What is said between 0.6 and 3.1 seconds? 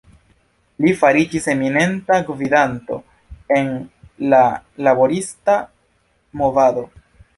Li fariĝis eminenta gvidanto